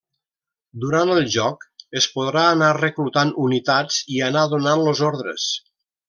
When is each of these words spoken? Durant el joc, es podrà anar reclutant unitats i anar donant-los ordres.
Durant 0.83 1.09
el 1.15 1.21
joc, 1.35 1.67
es 2.01 2.07
podrà 2.15 2.45
anar 2.55 2.69
reclutant 2.79 3.33
unitats 3.49 3.99
i 4.17 4.21
anar 4.29 4.47
donant-los 4.55 5.03
ordres. 5.15 5.45